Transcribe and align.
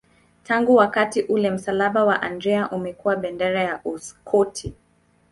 Tangu 0.43 0.75
wakati 0.75 1.21
ule 1.21 1.51
msalaba 1.51 2.03
wa 2.05 2.21
Andrea 2.21 2.69
umekuwa 2.69 3.15
bendera 3.15 3.63
ya 3.63 3.81
Uskoti. 3.85 4.73